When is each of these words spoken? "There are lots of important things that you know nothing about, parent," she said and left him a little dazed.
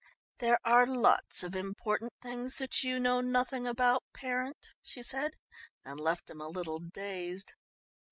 "There 0.39 0.57
are 0.63 0.87
lots 0.87 1.43
of 1.43 1.55
important 1.55 2.13
things 2.23 2.55
that 2.55 2.83
you 2.83 2.99
know 2.99 3.21
nothing 3.21 3.67
about, 3.67 4.03
parent," 4.13 4.57
she 4.81 5.03
said 5.03 5.33
and 5.85 5.99
left 5.99 6.27
him 6.31 6.41
a 6.41 6.47
little 6.47 6.79
dazed. 6.79 7.53